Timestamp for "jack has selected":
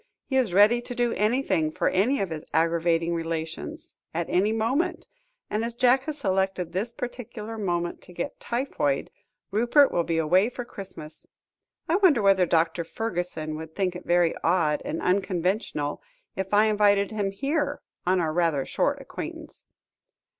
5.75-6.71